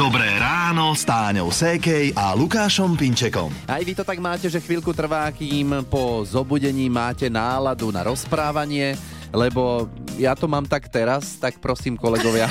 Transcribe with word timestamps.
Dobré 0.00 0.32
ráno 0.40 0.96
s 0.96 1.04
Táňou 1.04 1.52
Sékej 1.52 2.16
a 2.16 2.32
Lukášom 2.32 2.96
Pinčekom. 2.96 3.52
Aj 3.68 3.84
vy 3.84 3.92
to 3.92 4.00
tak 4.00 4.16
máte, 4.16 4.48
že 4.48 4.56
chvíľku 4.56 4.96
trvá, 4.96 5.28
kým 5.28 5.84
po 5.92 6.24
zobudení 6.24 6.88
máte 6.88 7.28
náladu 7.28 7.92
na 7.92 8.00
rozprávanie, 8.08 8.96
lebo 9.28 9.92
ja 10.16 10.32
to 10.32 10.48
mám 10.48 10.64
tak 10.64 10.88
teraz, 10.88 11.36
tak 11.36 11.60
prosím 11.60 12.00
kolegovia, 12.00 12.48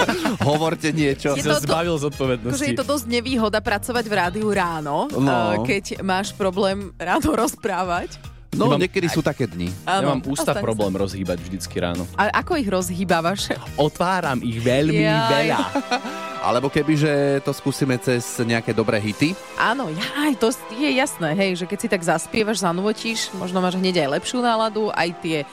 hovorte 0.46 0.94
niečo. 0.94 1.34
Je 1.34 1.42
to 1.42 1.58
zbavil 1.58 1.98
Akože 1.98 2.06
zodpovednosti. 2.06 2.70
je 2.70 2.78
to 2.78 2.86
dosť 2.86 3.06
nevýhoda 3.10 3.58
pracovať 3.58 4.04
v 4.06 4.14
rádiu 4.14 4.48
ráno, 4.54 5.10
No. 5.10 5.58
no. 5.58 5.66
keď 5.66 6.06
máš 6.06 6.30
problém 6.38 6.94
ráno 7.02 7.34
rozprávať. 7.42 8.14
No, 8.52 8.68
Ja 8.68 8.76
mám- 8.76 8.84
niekedy 8.84 9.08
sú 9.08 9.24
také 9.24 9.48
dni. 9.48 9.72
Ja 9.88 10.04
mám 10.04 10.20
ústa 10.28 10.52
ostane 10.52 10.60
sa. 10.60 10.66
problém 10.68 10.92
rozhýbať 10.92 11.40
vždycky 11.40 11.72
ráno. 11.80 12.04
A 12.20 12.28
ako 12.44 12.60
ich 12.60 12.68
rozhýbavaš? 12.68 13.56
Otváram 13.80 14.44
ich 14.44 14.60
veľmi 14.60 15.00
Jaj. 15.00 15.30
veľa. 15.32 15.60
Alebo 16.52 16.68
keby, 16.68 16.92
že 16.98 17.12
to 17.46 17.54
skúsime 17.54 17.96
cez 17.96 18.20
nejaké 18.42 18.74
dobré 18.76 18.98
hity. 19.00 19.32
Áno, 19.56 19.86
jaj, 19.88 20.36
to 20.36 20.50
je 20.74 20.90
jasné, 20.90 21.32
hej, 21.32 21.54
že 21.54 21.70
keď 21.70 21.78
si 21.80 21.88
tak 21.88 22.02
zaspievaš, 22.02 22.60
zanútiš, 22.60 23.30
možno 23.38 23.62
máš 23.62 23.78
hneď 23.78 24.04
aj 24.04 24.20
lepšiu 24.20 24.42
náladu, 24.42 24.90
aj 24.90 25.08
tie 25.22 25.38
e, 25.38 25.46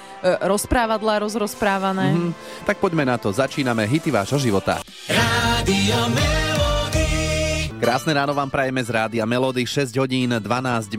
rozprávadlá 0.44 1.22
rozrozprávané. 1.22 2.18
Hm, 2.18 2.32
tak 2.66 2.82
poďme 2.82 3.06
na 3.06 3.22
to. 3.22 3.30
Začíname 3.30 3.86
hity 3.86 4.10
vášho 4.10 4.42
života. 4.42 4.82
Krásne 7.80 8.12
ráno 8.12 8.34
vám 8.36 8.50
prajeme 8.52 8.82
z 8.84 8.90
Rádia 8.92 9.24
Melody, 9.24 9.64
6 9.64 9.94
hodín 9.96 10.34
12 10.36 10.44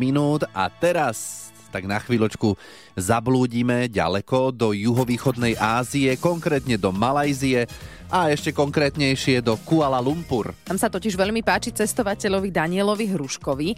minút 0.01 0.47
a 0.55 0.71
teraz 0.71 1.50
tak 1.71 1.87
na 1.87 2.03
chvíľočku 2.03 2.59
zablúdime 2.99 3.87
ďaleko 3.87 4.51
do 4.51 4.75
juhovýchodnej 4.75 5.55
Ázie, 5.57 6.19
konkrétne 6.19 6.75
do 6.77 6.91
Malajzie 6.91 7.71
a 8.11 8.27
ešte 8.27 8.51
konkrétnejšie 8.51 9.39
do 9.39 9.55
Kuala 9.63 10.03
Lumpur. 10.03 10.51
Tam 10.67 10.75
sa 10.75 10.91
totiž 10.91 11.15
veľmi 11.15 11.47
páči 11.47 11.71
cestovateľovi 11.71 12.51
Danielovi 12.51 13.07
Hruškovi 13.07 13.69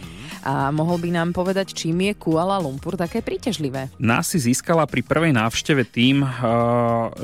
a 0.49 0.73
mohol 0.73 0.97
by 1.05 1.21
nám 1.21 1.37
povedať, 1.37 1.77
čím 1.77 2.09
je 2.09 2.17
Kuala 2.17 2.57
Lumpur 2.57 2.97
také 2.97 3.21
príťažlivé. 3.21 3.93
Nás 4.01 4.33
si 4.33 4.41
získala 4.41 4.89
pri 4.89 5.05
prvej 5.05 5.37
návšteve 5.37 5.85
tým, 5.85 6.25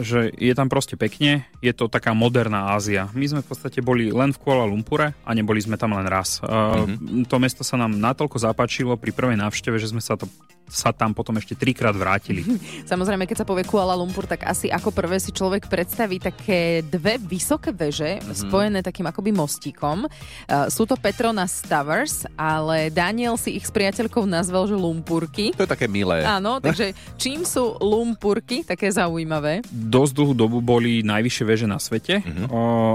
že 0.04 0.36
je 0.36 0.52
tam 0.52 0.68
proste 0.68 1.00
pekne, 1.00 1.48
je 1.64 1.72
to 1.72 1.88
taká 1.88 2.12
moderná 2.12 2.76
Ázia. 2.76 3.08
My 3.16 3.24
sme 3.24 3.40
v 3.40 3.48
podstate 3.56 3.80
boli 3.80 4.12
len 4.12 4.36
v 4.36 4.40
Kuala 4.44 4.68
Lumpure 4.68 5.16
a 5.24 5.30
neboli 5.32 5.64
sme 5.64 5.80
tam 5.80 5.96
len 5.96 6.04
raz. 6.04 6.44
Mm-hmm. 6.44 7.24
To 7.24 7.36
mesto 7.40 7.64
sa 7.64 7.80
nám 7.80 7.96
natoľko 7.96 8.36
zapáčilo 8.36 9.00
pri 9.00 9.16
prvej 9.16 9.40
návšteve, 9.40 9.80
že 9.80 9.96
sme 9.96 10.04
sa, 10.04 10.20
to, 10.20 10.28
sa 10.68 10.92
tam 10.92 11.16
potom 11.16 11.34
ešte 11.40 11.56
trikrát 11.56 11.96
vrátili. 11.96 12.44
Samozrejme, 12.92 13.24
keď 13.24 13.42
sa 13.42 13.48
povie 13.48 13.64
Kuala 13.64 13.96
Lumpur, 13.96 14.28
tak 14.28 14.44
asi 14.44 14.68
ako 14.68 14.92
prvé 14.92 15.16
si 15.18 15.32
človek 15.32 15.66
predstaví 15.66 16.20
také 16.20 16.84
dve 16.84 17.16
vysoké 17.18 17.72
veže 17.72 18.20
mm-hmm. 18.20 18.36
spojené 18.36 18.78
takým 18.84 19.08
akoby 19.08 19.32
mostíkom. 19.32 20.06
Uh, 20.06 20.68
sú 20.68 20.84
to 20.84 20.94
Petronas 21.00 21.64
Towers, 21.64 22.28
ale 22.36 22.92
Daniel 22.92 23.40
si 23.40 23.56
ich 23.56 23.66
s 23.66 23.72
priateľkou 23.72 24.28
nazval, 24.28 24.68
že 24.68 24.76
Lumpurky. 24.76 25.56
To 25.56 25.64
je 25.64 25.70
také 25.70 25.88
milé. 25.88 26.22
Áno, 26.22 26.60
takže 26.64 26.92
čím 27.16 27.42
sú 27.42 27.80
Lumpurky 27.80 28.62
také 28.62 28.92
zaujímavé? 28.92 29.64
Dosť 29.68 30.12
dlhú 30.14 30.34
dobu 30.36 30.58
boli 30.60 31.00
najvyššie 31.02 31.44
veže 31.44 31.66
na 31.66 31.80
svete, 31.80 32.20
mm-hmm. 32.20 32.48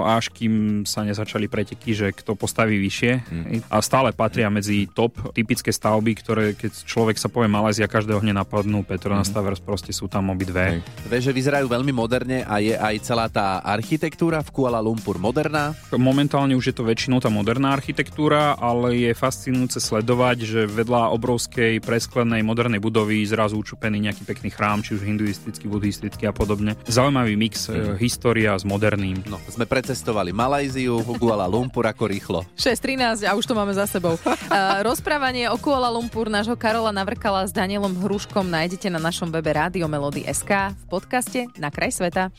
až 0.06 0.30
kým 0.30 0.86
sa 0.86 1.02
nezačali 1.02 1.50
preteky, 1.50 1.92
že 1.98 2.08
kto 2.14 2.38
postaví 2.38 2.78
vyššie. 2.78 3.12
Mm-hmm. 3.20 3.72
A 3.74 3.78
stále 3.82 4.14
patria 4.14 4.48
medzi 4.54 4.86
top 4.92 5.18
typické 5.34 5.74
stavby, 5.74 6.12
ktoré 6.20 6.46
keď 6.54 6.72
človek 6.86 7.18
sa 7.18 7.28
povie 7.28 7.50
Malézia, 7.64 7.88
každého 7.88 8.20
hneď 8.20 8.44
napadnú 8.44 8.84
Petronas 8.84 9.32
mm-hmm. 9.32 9.40
Towers, 9.40 9.62
proste 9.64 9.96
sú 9.96 10.12
tam 10.12 10.36
obidve. 10.36 10.84
Veže 11.08 11.32
vyzerajú 11.32 11.72
veľmi 11.72 11.96
moderne 11.96 12.44
a 12.44 12.60
je 12.60 12.76
aj 12.76 12.96
celá 13.08 13.32
tá 13.32 13.64
architektúra 13.64 14.44
v 14.44 14.52
Kuala 14.52 14.84
Lumpur 14.84 15.16
moderná. 15.16 15.72
Momentálne 15.96 16.60
už 16.60 16.70
je 16.70 16.76
to 16.76 16.84
väčšinou 16.84 17.24
tá 17.24 17.32
moderná 17.32 17.72
architektúra, 17.72 18.60
ale 18.60 19.00
je 19.00 19.12
fascinujúce 19.16 19.80
sledovať, 19.80 20.38
že 20.44 20.62
vedľa 20.68 21.16
obrovskej 21.16 21.80
presklenej 21.80 22.44
modernej 22.44 22.84
budovy 22.84 23.24
zrazu 23.24 23.56
učupený 23.64 24.12
nejaký 24.12 24.28
pekný 24.28 24.52
chrám, 24.52 24.84
či 24.84 25.00
už 25.00 25.08
hinduistický, 25.08 25.72
buddhistický 25.72 26.28
a 26.28 26.36
podobne. 26.36 26.76
Zaujímavý 26.84 27.40
mix 27.40 27.72
mm. 27.72 27.96
história 28.04 28.52
s 28.60 28.68
moderným. 28.68 29.24
No, 29.32 29.40
sme 29.48 29.64
precestovali 29.64 30.36
Malajziu, 30.36 31.00
Kuala 31.16 31.48
Lumpur 31.48 31.88
ako 31.88 32.12
rýchlo. 32.12 32.40
6.13 32.60 33.24
a 33.24 33.32
už 33.40 33.48
to 33.48 33.56
máme 33.56 33.72
za 33.72 33.88
sebou. 33.88 34.20
Uh, 34.20 34.84
rozprávanie 34.90 35.48
o 35.48 35.56
Kuala 35.56 35.88
Lumpur 35.88 36.28
nášho 36.28 36.60
Karola 36.60 36.92
Navrkala 36.92 37.48
s 37.48 37.53
Danielom 37.54 37.94
Hruškom 38.02 38.50
nájdete 38.50 38.90
na 38.90 38.98
našom 38.98 39.30
webe 39.30 39.54
Rádio 39.54 39.86
Melody 39.86 40.26
SK 40.26 40.74
v 40.74 40.84
podcaste 40.90 41.40
Na 41.62 41.70
kraj 41.70 41.94
sveta. 41.94 42.34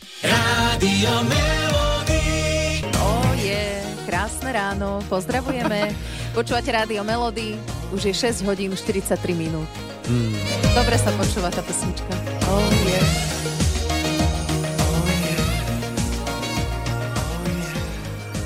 Oh 2.98 3.32
je, 3.38 3.62
krásne 4.10 4.50
ráno, 4.50 4.98
pozdravujeme. 5.06 5.94
Počúvate 6.36 6.74
Rádio 6.74 7.06
Melody, 7.06 7.54
už 7.94 8.10
je 8.10 8.14
6 8.34 8.42
hodín 8.42 8.74
43 8.74 9.14
minút. 9.38 9.70
Mm. 10.10 10.34
Dobre 10.74 10.98
sa 10.98 11.14
počúva 11.14 11.46
tá 11.54 11.62
pesnička. 11.62 12.10
Oh 12.50 12.74
je. 12.82 13.33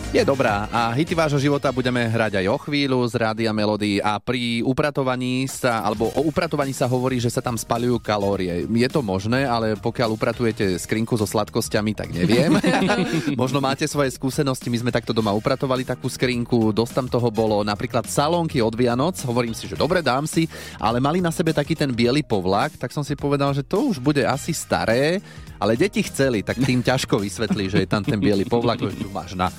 Je 0.08 0.24
dobrá 0.24 0.72
a 0.72 0.88
hity 0.96 1.12
vášho 1.12 1.36
života 1.36 1.69
budeme 1.69 2.00
hrať 2.00 2.41
aj 2.41 2.46
o 2.48 2.56
chvíľu 2.64 3.04
z 3.12 3.20
Rádia 3.20 3.52
Melody 3.52 4.00
a 4.00 4.16
pri 4.16 4.64
upratovaní 4.64 5.44
sa, 5.44 5.84
alebo 5.84 6.08
o 6.16 6.24
upratovaní 6.24 6.72
sa 6.72 6.88
hovorí, 6.88 7.20
že 7.20 7.28
sa 7.28 7.44
tam 7.44 7.60
spalujú 7.60 8.00
kalórie. 8.00 8.64
Je 8.64 8.88
to 8.88 9.04
možné, 9.04 9.44
ale 9.44 9.76
pokiaľ 9.76 10.16
upratujete 10.16 10.80
skrinku 10.80 11.12
so 11.20 11.28
sladkosťami, 11.28 11.92
tak 11.92 12.08
neviem. 12.16 12.56
Možno 13.36 13.60
máte 13.60 13.84
svoje 13.84 14.08
skúsenosti, 14.16 14.72
my 14.72 14.80
sme 14.80 14.97
takto 14.97 15.12
doma 15.12 15.36
upratovali 15.36 15.84
takú 15.84 16.08
skrinku, 16.08 16.72
dosť 16.72 17.04
tam 17.04 17.06
toho 17.12 17.28
bolo, 17.28 17.60
napríklad 17.60 18.08
salónky 18.08 18.64
od 18.64 18.72
Vianoc, 18.72 19.20
hovorím 19.28 19.52
si, 19.52 19.68
že 19.68 19.76
dobre, 19.76 20.00
dám 20.00 20.24
si, 20.24 20.48
ale 20.80 21.04
mali 21.04 21.20
na 21.20 21.28
sebe 21.28 21.52
taký 21.52 21.76
ten 21.76 21.92
biely 21.92 22.24
povlak, 22.24 22.80
tak 22.80 22.97
som 22.97 23.04
si 23.04 23.12
povedal, 23.12 23.52
že 23.52 23.60
to 23.60 23.92
už 23.92 24.00
bude 24.00 24.24
asi 24.24 24.56
staré, 24.56 25.20
ale 25.58 25.74
deti 25.74 26.02
chceli, 26.02 26.42
tak 26.42 26.58
tým 26.58 26.80
ťažko 26.80 27.19
vysvetlí, 27.19 27.69
že 27.69 27.78
je 27.82 27.88
tam 27.88 28.02
ten 28.02 28.19
biely 28.19 28.46
povlak, 28.46 28.78
že 28.80 28.94
tu 28.94 29.10
máš 29.10 29.34
na. 29.34 29.50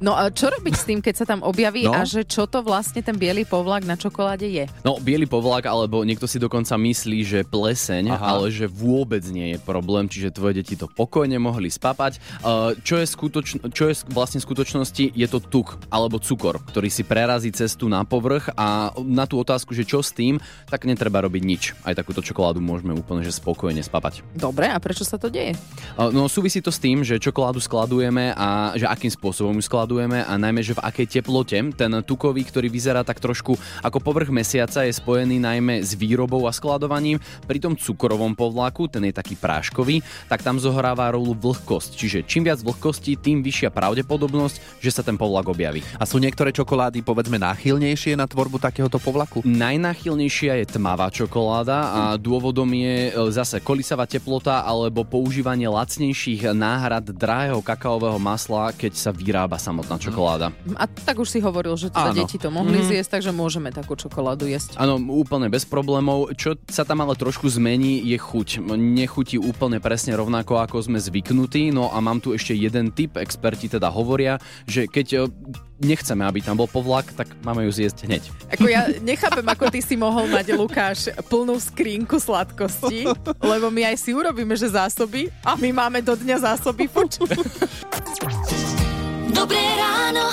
No 0.00 0.16
a 0.16 0.28
čo 0.28 0.48
robiť 0.48 0.74
s 0.74 0.84
tým, 0.84 0.98
keď 1.00 1.14
sa 1.16 1.26
tam 1.28 1.40
objaví 1.40 1.84
No. 1.86 1.92
a 1.92 2.02
že 2.02 2.24
čo 2.24 2.48
to 2.48 2.64
vlastne 2.64 2.98
ten 3.00 3.14
biely 3.14 3.44
povlak 3.44 3.84
na 3.84 3.94
čokoláde 3.94 4.48
je? 4.48 4.64
No, 4.82 4.98
biely 4.98 5.28
povlak, 5.28 5.68
alebo 5.68 6.02
niekto 6.02 6.26
si 6.26 6.40
dokonca 6.40 6.74
myslí, 6.74 7.18
že 7.22 7.40
pleseň, 7.46 8.10
Aha. 8.10 8.26
ale 8.36 8.50
že 8.50 8.66
vôbec 8.66 9.22
nie 9.28 9.54
je 9.54 9.58
problém, 9.60 10.08
čiže 10.08 10.34
tvoje 10.34 10.58
deti 10.58 10.74
to 10.74 10.88
pokojne 10.88 11.36
mohli 11.38 11.68
spapať. 11.68 12.18
Uh, 12.40 12.72
čo, 12.82 12.96
je 12.98 13.06
skutočn- 13.06 13.70
čo 13.70 13.92
je 13.92 13.94
vlastne 14.10 14.40
v 14.42 14.46
skutočnosti, 14.48 15.04
je 15.12 15.26
to 15.28 15.38
tuk 15.38 15.76
alebo 15.92 16.18
cukor, 16.18 16.58
ktorý 16.58 16.88
si 16.90 17.04
prerazí 17.04 17.52
cestu 17.52 17.86
na 17.86 18.02
povrch 18.02 18.50
a 18.56 18.90
na 19.04 19.28
tú 19.28 19.38
otázku, 19.38 19.76
že 19.76 19.86
čo 19.86 20.00
s 20.02 20.10
tým, 20.10 20.40
tak 20.66 20.88
netreba 20.88 21.22
robiť 21.22 21.42
nič. 21.44 21.62
Aj 21.84 21.94
takúto 21.94 22.24
čokoládu 22.24 22.58
môžeme 22.58 22.96
úplne 22.96 23.22
že 23.22 23.36
spokojne 23.36 23.84
spapať. 23.84 24.24
Dobre, 24.34 24.66
a 24.72 24.78
prečo 24.80 25.04
sa 25.06 25.20
to 25.20 25.25
deje? 25.30 25.54
Uh, 25.96 26.16
No 26.16 26.32
súvisí 26.32 26.64
to 26.64 26.72
s 26.72 26.80
tým, 26.80 27.04
že 27.04 27.20
čokoládu 27.20 27.60
skladujeme 27.60 28.32
a 28.32 28.72
že 28.72 28.88
akým 28.88 29.12
spôsobom 29.12 29.52
ju 29.60 29.64
skladujeme 29.68 30.24
a 30.24 30.32
najmä, 30.40 30.64
že 30.64 30.72
v 30.72 30.80
akej 30.80 31.20
teplote 31.20 31.60
ten 31.76 31.92
tukový, 32.00 32.40
ktorý 32.40 32.72
vyzerá 32.72 33.04
tak 33.04 33.20
trošku 33.20 33.52
ako 33.84 33.98
povrch 34.00 34.32
mesiaca, 34.32 34.88
je 34.88 34.96
spojený 34.96 35.36
najmä 35.36 35.84
s 35.84 35.92
výrobou 35.92 36.48
a 36.48 36.52
skladovaním. 36.56 37.20
Pri 37.44 37.60
tom 37.60 37.76
cukrovom 37.76 38.32
povlaku, 38.32 38.88
ten 38.88 39.04
je 39.04 39.12
taký 39.12 39.36
práškový, 39.36 40.00
tak 40.28 40.40
tam 40.40 40.56
zohráva 40.56 41.12
rolu 41.12 41.36
vlhkosť. 41.36 42.00
Čiže 42.00 42.18
čím 42.24 42.48
viac 42.48 42.64
vlhkosti, 42.64 43.20
tým 43.20 43.44
vyššia 43.44 43.68
pravdepodobnosť, 43.68 44.80
že 44.80 44.90
sa 44.92 45.04
ten 45.04 45.20
povlak 45.20 45.52
objaví. 45.52 45.84
A 46.00 46.08
sú 46.08 46.16
niektoré 46.16 46.48
čokolády, 46.48 47.04
povedzme, 47.04 47.36
náchylnejšie 47.36 48.16
na 48.16 48.24
tvorbu 48.24 48.56
takéhoto 48.56 48.96
povlaku? 48.96 49.44
Najnáchylnejšia 49.44 50.64
je 50.64 50.66
tmavá 50.80 51.12
čokoláda 51.12 51.78
a 51.92 52.02
dôvodom 52.16 52.68
je 52.72 53.12
e, 53.12 53.32
zase 53.32 53.60
kolisavá 53.60 54.08
teplota 54.08 54.64
alebo 54.64 55.04
používanie 55.16 55.64
lacnejších 55.64 56.52
náhrad 56.52 57.08
drahého 57.08 57.64
kakaového 57.64 58.20
masla, 58.20 58.68
keď 58.76 58.92
sa 58.92 59.10
vyrába 59.16 59.56
samotná 59.56 59.96
čokoláda. 59.96 60.52
A 60.76 60.84
tak 60.84 61.16
už 61.16 61.32
si 61.32 61.40
hovoril, 61.40 61.72
že 61.80 61.88
teda 61.88 62.12
Áno. 62.12 62.20
deti 62.20 62.36
to 62.36 62.52
mohli 62.52 62.84
zjesť, 62.84 63.16
takže 63.16 63.32
môžeme 63.32 63.72
takú 63.72 63.96
čokoládu 63.96 64.44
jesť. 64.44 64.76
Áno, 64.76 65.00
úplne 65.00 65.48
bez 65.48 65.64
problémov. 65.64 66.36
Čo 66.36 66.60
sa 66.68 66.84
tam 66.84 67.00
ale 67.00 67.16
trošku 67.16 67.48
zmení, 67.48 68.04
je 68.04 68.20
chuť. 68.20 68.60
Nechutí 68.76 69.40
úplne 69.40 69.80
presne 69.80 70.12
rovnako, 70.12 70.60
ako 70.60 70.84
sme 70.84 71.00
zvyknutí. 71.00 71.72
No 71.72 71.88
a 71.88 71.96
mám 72.04 72.20
tu 72.20 72.36
ešte 72.36 72.52
jeden 72.52 72.92
tip. 72.92 73.16
Experti 73.16 73.72
teda 73.72 73.88
hovoria, 73.88 74.36
že 74.68 74.84
keď 74.84 75.32
nechceme, 75.80 76.24
aby 76.24 76.40
tam 76.40 76.56
bol 76.56 76.68
povlak, 76.68 77.12
tak 77.12 77.28
máme 77.44 77.64
ju 77.68 77.72
zjesť 77.72 78.08
hneď. 78.08 78.22
Ako 78.52 78.66
ja 78.68 78.88
nechápem, 79.04 79.44
ako 79.44 79.68
ty 79.68 79.80
si 79.84 79.94
mohol 79.96 80.28
mať, 80.28 80.56
Lukáš, 80.56 81.12
plnú 81.28 81.56
skrinku 81.60 82.16
sladkosti, 82.16 83.08
lebo 83.40 83.68
my 83.68 83.92
aj 83.92 83.96
si 84.00 84.10
urobíme, 84.16 84.56
že 84.56 84.72
zásoby 84.72 85.28
a 85.44 85.54
my 85.56 85.70
máme 85.72 86.00
do 86.00 86.16
dňa 86.16 86.36
zásoby 86.52 86.88
fuč. 86.88 87.20
Dobré 89.32 89.64
ráno. 89.76 90.24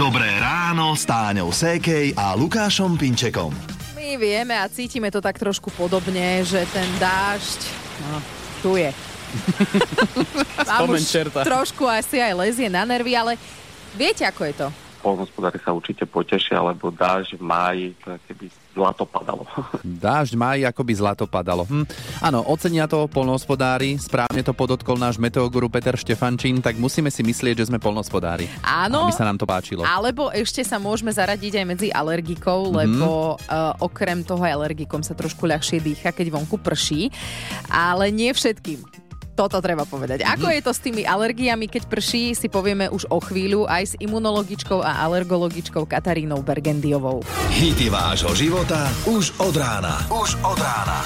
Dobré 0.00 0.30
ráno 0.40 0.96
s 0.96 1.04
Táňou 1.04 1.52
Sékej 1.52 2.16
a 2.16 2.32
Lukášom 2.32 2.96
Pinčekom. 2.96 3.52
My 3.92 4.16
vieme 4.16 4.56
a 4.56 4.64
cítime 4.72 5.12
to 5.12 5.20
tak 5.20 5.36
trošku 5.36 5.68
podobne, 5.76 6.40
že 6.40 6.64
ten 6.72 6.88
dážď, 6.96 7.60
no, 8.08 8.16
tu 8.64 8.80
je. 8.80 8.88
Vám 10.68 10.90
už 10.90 11.02
čerta. 11.02 11.40
trošku 11.42 11.84
asi 11.84 12.18
aj 12.18 12.32
lezie 12.36 12.68
na 12.68 12.82
nervy, 12.82 13.12
ale 13.12 13.32
viete, 13.94 14.22
ako 14.22 14.42
je 14.44 14.54
to? 14.56 14.68
polnospodári 15.00 15.56
sa 15.56 15.72
určite 15.72 16.04
potešia, 16.04 16.60
lebo 16.60 16.92
dážď 16.92 17.40
v 17.40 17.42
máji, 17.42 17.86
to 18.04 18.12
je 18.12 18.18
keby 18.28 18.46
zlato 18.76 19.08
padalo. 19.08 19.48
Dážď 19.80 20.36
máji, 20.36 20.62
ako 20.68 20.82
by 20.84 20.92
zlato 20.92 21.24
padalo. 21.24 21.64
Hm. 21.64 21.88
Áno, 22.20 22.44
ocenia 22.44 22.84
to 22.84 23.08
polnohospodári, 23.08 23.96
správne 23.96 24.44
to 24.44 24.52
podotkol 24.52 25.00
náš 25.00 25.16
meteoguru 25.16 25.72
Peter 25.72 25.96
Štefančín, 25.96 26.60
tak 26.60 26.76
musíme 26.76 27.08
si 27.08 27.24
myslieť, 27.24 27.64
že 27.64 27.72
sme 27.72 27.80
polnohospodári. 27.80 28.44
Áno, 28.60 29.08
Aby 29.08 29.16
sa 29.16 29.24
nám 29.24 29.40
to 29.40 29.48
páčilo. 29.48 29.88
Alebo 29.88 30.28
ešte 30.28 30.60
sa 30.60 30.76
môžeme 30.76 31.08
zaradiť 31.10 31.52
aj 31.56 31.64
medzi 31.64 31.88
alergikov, 31.88 32.68
Mhm. 32.68 32.76
lebo 32.76 33.08
uh, 33.40 33.72
okrem 33.80 34.20
toho 34.20 34.44
aj 34.44 34.52
alergikom 34.52 35.00
sa 35.00 35.16
trošku 35.16 35.48
ľahšie 35.48 35.80
dýcha, 35.80 36.12
keď 36.12 36.28
vonku 36.30 36.60
prší. 36.60 37.08
Ale 37.72 38.12
nie 38.12 38.28
všetkým. 38.30 38.84
Toto 39.40 39.56
treba 39.64 39.88
povedať. 39.88 40.20
Ako 40.20 40.52
Mhm. 40.52 40.54
je 40.54 40.60
to 40.60 40.72
s 40.76 40.80
tými 40.84 41.02
alergiami, 41.08 41.64
keď 41.64 41.88
prší, 41.88 42.36
si 42.36 42.52
povieme 42.52 42.92
už 42.92 43.08
o 43.08 43.24
chvíľu 43.24 43.64
aj 43.64 43.82
s 43.82 43.94
imunologičkou 43.96 44.84
a 44.84 45.00
alergologičkou 45.08 45.88
Katarínou 45.88 46.44
Bergendiovou. 46.44 47.24
Hity 47.48 47.88
vášho 47.88 48.36
života 48.36 48.92
už 49.08 49.32
od 49.40 49.56
rána. 49.56 50.04
Už 50.12 50.36
od 50.44 50.60
rána. 50.60 51.00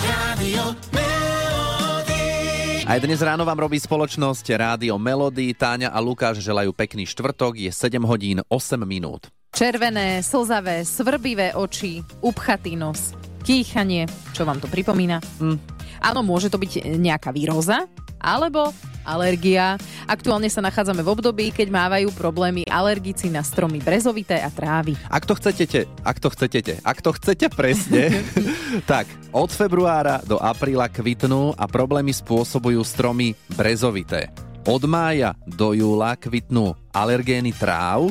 Aj 2.84 2.98
dnes 2.98 3.22
ráno 3.22 3.46
vám 3.46 3.62
robí 3.62 3.78
spoločnosť 3.78 4.44
Rádio 4.58 4.98
Melody. 4.98 5.54
Táňa 5.54 5.94
a 5.94 5.98
Lukáš 6.02 6.42
želajú 6.42 6.74
pekný 6.74 7.06
štvrtok, 7.06 7.56
je 7.56 7.70
7 7.70 8.02
hodín 8.02 8.42
8 8.50 8.82
minút. 8.82 9.30
Červené, 9.54 10.26
slzavé, 10.26 10.82
svrbivé 10.82 11.54
oči, 11.54 12.02
upchatý 12.18 12.74
nos, 12.74 13.14
kýchanie. 13.46 14.10
Čo 14.34 14.42
vám 14.42 14.58
to 14.58 14.66
pripomína? 14.66 15.22
Hm. 15.38 15.56
Áno, 16.02 16.20
môže 16.26 16.50
to 16.50 16.58
byť 16.58 16.98
nejaká 16.98 17.32
výroza, 17.32 17.88
alebo 18.24 18.72
alergia. 19.04 19.76
Aktuálne 20.08 20.48
sa 20.48 20.64
nachádzame 20.64 21.04
v 21.04 21.12
období, 21.12 21.46
keď 21.52 21.68
mávajú 21.68 22.08
problémy 22.16 22.64
alergici 22.66 23.28
na 23.28 23.44
stromy 23.44 23.78
brezovité 23.78 24.40
a 24.40 24.48
trávy. 24.48 24.96
Ak 25.12 25.28
to 25.28 25.36
chcete, 25.36 25.84
ak 26.02 26.16
to 26.18 26.28
chcete, 26.32 26.80
ak 26.80 26.98
to 27.04 27.12
chcete 27.12 27.46
presne, 27.52 28.24
tak 28.90 29.04
od 29.30 29.52
februára 29.52 30.24
do 30.24 30.40
apríla 30.40 30.88
kvitnú 30.88 31.52
a 31.54 31.68
problémy 31.68 32.10
spôsobujú 32.16 32.80
stromy 32.82 33.36
brezovité. 33.52 34.32
Od 34.64 34.80
mája 34.88 35.36
do 35.44 35.76
júla 35.76 36.16
kvitnú 36.16 36.72
alergény 36.96 37.52
tráv, 37.52 38.08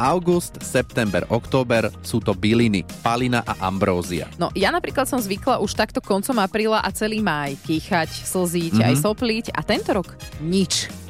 august, 0.00 0.62
september, 0.62 1.26
október 1.28 1.90
sú 2.00 2.22
to 2.22 2.32
byliny, 2.32 2.86
palina 3.04 3.42
a 3.44 3.58
ambrózia. 3.66 4.30
No 4.38 4.48
ja 4.54 4.70
napríklad 4.70 5.10
som 5.10 5.18
zvykla 5.18 5.58
už 5.60 5.74
takto 5.74 5.98
koncom 5.98 6.38
apríla 6.38 6.80
a 6.80 6.88
celý 6.94 7.18
máj 7.18 7.58
kýchať, 7.66 8.08
slziť, 8.08 8.78
mm-hmm. 8.78 8.88
aj 8.88 8.94
sopliť 9.02 9.46
a 9.52 9.60
tento 9.66 9.90
rok 9.92 10.14
nič. 10.40 11.01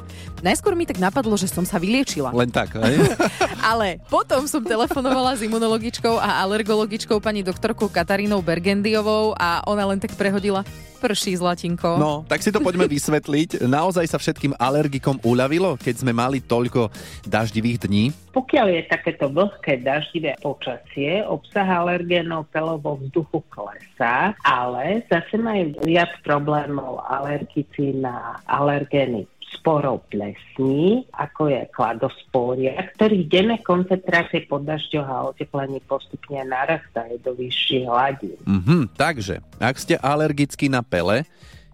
Najskôr 0.43 0.75
mi 0.75 0.83
tak 0.83 0.99
napadlo, 0.99 1.39
že 1.39 1.47
som 1.47 1.63
sa 1.63 1.79
vyliečila. 1.79 2.35
Len 2.35 2.51
tak, 2.51 2.75
hej? 2.75 2.99
Ale 3.71 4.03
potom 4.11 4.43
som 4.43 4.59
telefonovala 4.59 5.39
s 5.39 5.41
imunologičkou 5.47 6.19
a 6.19 6.43
alergologičkou 6.43 7.23
pani 7.23 7.47
doktorkou 7.47 7.87
Katarínou 7.87 8.43
Bergendiovou 8.43 9.31
a 9.39 9.63
ona 9.63 9.87
len 9.87 10.03
tak 10.03 10.19
prehodila 10.19 10.67
prší 10.99 11.35
zlatinko. 11.39 11.99
No, 11.99 12.27
tak 12.27 12.43
si 12.43 12.51
to 12.51 12.63
poďme 12.63 12.87
vysvetliť. 12.87 13.67
Naozaj 13.67 14.07
sa 14.07 14.19
všetkým 14.19 14.55
alergikom 14.55 15.19
uľavilo, 15.23 15.75
keď 15.79 16.03
sme 16.03 16.15
mali 16.15 16.39
toľko 16.39 16.91
daždivých 17.27 17.87
dní? 17.87 18.03
Pokiaľ 18.31 18.67
je 18.71 18.81
takéto 18.87 19.27
vlhké 19.27 19.83
daždivé 19.83 20.39
počasie, 20.39 21.23
obsah 21.27 21.67
alergénov 21.67 22.47
pelového 22.55 23.03
vzduchu 23.03 23.43
klesá, 23.51 24.31
ale 24.47 25.03
zase 25.11 25.35
majú 25.35 25.75
viac 25.83 26.11
problémov 26.23 27.03
alergici 27.03 27.95
na 27.99 28.39
alergény 28.47 29.27
sporov 29.55 30.05
plesní, 30.09 31.05
ako 31.13 31.49
je 31.49 31.61
kladospória, 31.71 32.75
ktorých 32.97 33.25
denné 33.29 33.57
koncentrácie 33.61 34.45
pod 34.49 34.65
dažďoch 34.65 35.07
a 35.07 35.29
oteplení 35.29 35.79
postupne 35.85 36.41
narastajú 36.43 37.21
do 37.21 37.37
vyšších 37.37 37.85
hladín. 37.87 38.37
Mhm, 38.43 38.97
takže, 38.97 39.39
ak 39.61 39.75
ste 39.77 39.95
alergickí 39.97 40.67
na 40.67 40.81
pele, 40.81 41.23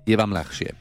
je 0.04 0.16
vám 0.18 0.34
ľahšie. 0.34 0.74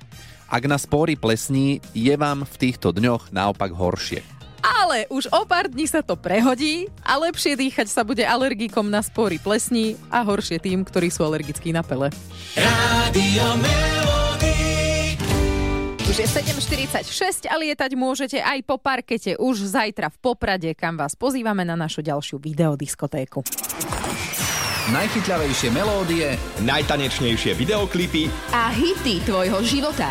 Ak 0.49 0.65
na 0.65 0.81
spory 0.81 1.12
plesní, 1.12 1.85
je 1.93 2.15
vám 2.17 2.49
v 2.49 2.55
týchto 2.56 2.89
dňoch 2.97 3.29
naopak 3.37 3.69
horšie. 3.69 4.25
Ale 4.65 5.06
už 5.12 5.31
o 5.31 5.45
pár 5.47 5.71
dní 5.71 5.87
sa 5.87 6.03
to 6.03 6.19
prehodí 6.19 6.91
a 7.05 7.21
lepšie 7.21 7.55
dýchať 7.55 7.87
sa 7.87 8.03
bude 8.03 8.27
alergikom 8.27 8.89
na 8.89 9.05
spory 9.05 9.39
plesní 9.39 9.95
a 10.11 10.25
horšie 10.27 10.59
tým, 10.59 10.83
ktorí 10.83 11.12
sú 11.12 11.23
alergickí 11.23 11.71
na 11.71 11.85
pele. 11.85 12.11
Už 16.19 16.26
je 16.26 16.43
7.46 16.50 17.47
a 17.47 17.55
lietať 17.55 17.94
môžete 17.94 18.43
aj 18.43 18.67
po 18.67 18.75
parkete 18.75 19.38
už 19.38 19.70
zajtra 19.70 20.11
v 20.11 20.19
Poprade, 20.19 20.75
kam 20.75 20.99
vás 20.99 21.15
pozývame 21.15 21.62
na 21.62 21.79
našu 21.79 22.03
ďalšiu 22.03 22.43
videodiskotéku. 22.43 23.47
Najchytľavejšie 24.91 25.70
melódie 25.70 26.35
Najtanečnejšie 26.67 27.55
videoklipy 27.55 28.26
a 28.50 28.67
hity 28.75 29.23
tvojho 29.23 29.62
života. 29.62 30.11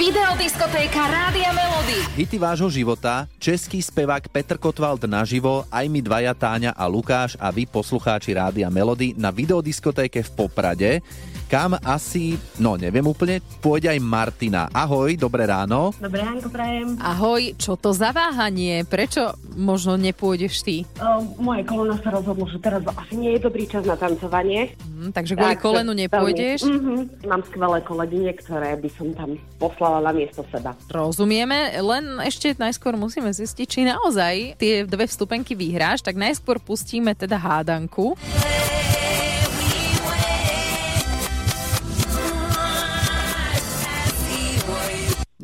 Videodiskotéka 0.00 1.04
Rádia 1.04 1.52
Melody. 1.52 2.00
Hity 2.16 2.40
vášho 2.40 2.72
života, 2.72 3.28
český 3.36 3.84
spevák 3.84 4.32
Petr 4.32 4.56
Kotwald 4.56 5.04
naživo, 5.04 5.68
aj 5.68 5.84
my 5.84 6.00
dvaja 6.00 6.32
Táňa 6.32 6.72
a 6.72 6.88
Lukáš 6.88 7.36
a 7.36 7.52
vy 7.52 7.68
poslucháči 7.68 8.32
Rádia 8.32 8.72
Melody 8.72 9.12
na 9.20 9.28
videodiskotéke 9.28 10.24
v 10.24 10.30
Poprade, 10.32 11.04
kam 11.46 11.78
asi, 11.86 12.34
no 12.58 12.74
neviem 12.74 13.06
úplne, 13.06 13.38
pôjde 13.62 13.86
aj 13.86 14.00
Martina. 14.02 14.66
Ahoj, 14.74 15.14
dobré 15.14 15.46
ráno. 15.46 15.94
Dobré 16.02 16.26
ránko 16.26 16.50
prajem. 16.50 16.98
Ahoj, 16.98 17.54
čo 17.54 17.78
to 17.78 17.94
za 17.94 18.10
váhanie? 18.10 18.82
Prečo 18.82 19.38
možno 19.54 19.94
nepôjdeš 19.94 20.66
ty? 20.66 20.76
Uh, 20.98 21.22
moje 21.38 21.62
koleno 21.62 21.94
sa 22.02 22.10
rozhodlo, 22.10 22.50
že 22.50 22.58
teraz 22.58 22.82
asi 22.82 23.14
nie 23.14 23.38
je 23.38 23.46
dobrý 23.46 23.64
čas 23.70 23.86
na 23.86 23.94
tancovanie. 23.94 24.74
Hm, 24.82 25.14
takže 25.14 25.38
kvôli 25.38 25.56
Tak, 25.56 25.62
kolenu 25.62 25.92
nepôjdeš? 25.94 26.66
Mhm. 26.66 26.94
Mám 27.30 27.42
skvelé 27.46 27.78
kolegyne, 27.86 28.32
ktoré 28.34 28.74
by 28.74 28.90
som 28.98 29.06
tam 29.14 29.30
poslala 29.62 30.02
na 30.02 30.12
miesto 30.12 30.42
seba. 30.50 30.74
Rozumieme, 30.90 31.78
len 31.78 32.18
ešte 32.26 32.58
najskôr 32.58 32.98
musíme 32.98 33.30
zistiť, 33.30 33.66
či 33.70 33.80
naozaj 33.86 34.58
tie 34.58 34.82
dve 34.82 35.06
vstupenky 35.06 35.54
vyhráš, 35.54 36.02
tak 36.02 36.18
najskôr 36.18 36.58
pustíme 36.58 37.14
teda 37.14 37.38
hádanku. 37.38 38.18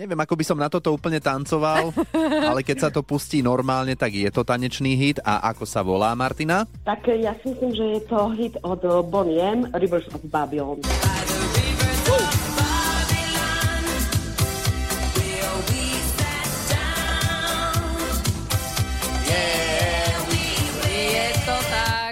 Neviem, 0.03 0.19
ako 0.19 0.35
by 0.35 0.43
som 0.43 0.59
na 0.59 0.67
toto 0.67 0.91
úplne 0.91 1.23
tancoval, 1.23 1.95
ale 2.51 2.67
keď 2.67 2.77
sa 2.83 2.89
to 2.91 3.07
pustí 3.07 3.39
normálne, 3.39 3.95
tak 3.95 4.11
je 4.11 4.27
to 4.35 4.43
tanečný 4.43 4.99
hit. 4.99 5.23
A 5.23 5.55
ako 5.55 5.63
sa 5.63 5.87
volá, 5.87 6.11
Martina? 6.19 6.67
Tak 6.83 7.07
ja 7.07 7.31
si 7.39 7.55
myslím, 7.55 7.71
že 7.71 7.87
je 7.87 8.01
to 8.11 8.35
hit 8.35 8.59
od 8.67 8.83
eh, 8.83 8.99
Bonnie 9.07 9.39
M, 9.39 9.71
Rivers 9.71 10.11
of 10.11 10.27
Babylon. 10.27 10.83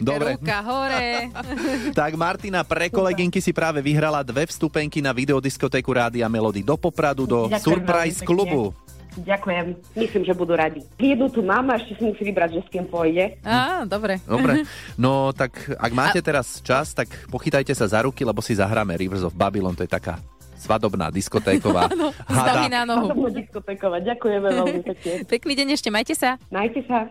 Tak, 0.00 0.08
Dobre. 0.08 0.30
ruka 0.40 0.58
hore. 0.64 1.08
Tak 2.00 2.12
Martina, 2.16 2.64
pre 2.64 2.88
kolegynky 2.88 3.38
si 3.44 3.52
práve 3.52 3.84
vyhrala 3.84 4.24
dve 4.24 4.48
vstupenky 4.48 5.04
na 5.04 5.12
videodiskotéku 5.12 5.90
Rádia 5.92 6.26
Melody 6.26 6.64
do 6.64 6.80
Popradu, 6.80 7.28
do 7.28 7.46
Ďakujem 7.46 7.60
Surprise 7.60 8.20
klubu. 8.24 8.72
Ďakujem. 9.20 9.74
Myslím, 9.98 10.22
že 10.22 10.32
budú 10.38 10.54
radi. 10.54 10.86
Jednu 10.96 11.26
tu 11.34 11.42
mám 11.42 11.66
a 11.74 11.82
ešte 11.82 11.98
si 11.98 12.02
musí 12.06 12.22
vybrať, 12.22 12.50
že 12.56 12.60
s 12.62 12.68
kým 12.70 12.86
pôjde. 12.86 13.42
Á, 13.42 13.82
dobre. 13.82 14.22
Dobre, 14.22 14.62
no 15.04 15.34
tak 15.34 15.74
ak 15.74 15.92
máte 15.92 16.22
teraz 16.22 16.62
čas, 16.62 16.94
tak 16.94 17.10
pochytajte 17.26 17.74
sa 17.74 17.90
za 17.90 18.06
ruky, 18.06 18.22
lebo 18.22 18.38
si 18.38 18.54
zahráme 18.54 18.94
Rivers 18.94 19.26
of 19.26 19.34
Babylon, 19.34 19.74
to 19.74 19.82
je 19.82 19.90
taká 19.90 20.22
svadobná 20.60 21.08
diskotéková 21.08 21.88
Zdaví 22.28 22.68
na 22.68 22.84
nohu. 22.84 23.08
Podobno 23.10 23.32
diskotékovať. 23.32 24.00
Ďakujeme 24.14 24.48
veľmi 24.52 24.80
pekne. 24.92 25.12
Pekný 25.24 25.52
deň 25.56 25.68
ešte, 25.74 25.88
majte 25.88 26.12
sa. 26.12 26.36
Majte 26.52 26.84
sa. 26.84 27.08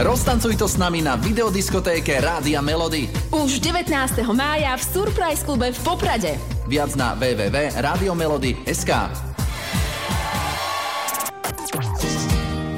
Roztancuj 0.00 0.56
to 0.56 0.66
s 0.66 0.76
nami 0.76 1.04
na 1.04 1.20
videodiskotéke 1.20 2.20
Rádia 2.20 2.64
Melody. 2.64 3.08
Už 3.32 3.60
19. 3.60 3.92
mája 4.32 4.72
v 4.76 4.82
Surprise 4.82 5.44
klube 5.44 5.72
v 5.72 5.78
Poprade. 5.84 6.40
Viac 6.66 6.96
na 6.96 7.12
www.radiomelody.sk 7.14 8.90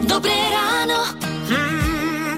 Dobré 0.05 0.39
ráno. 0.51 0.99